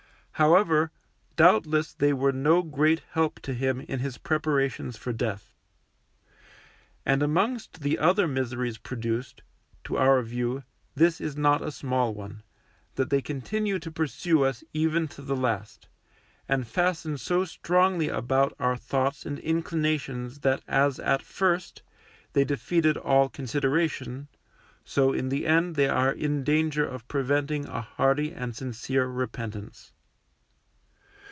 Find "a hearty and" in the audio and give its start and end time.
27.67-28.55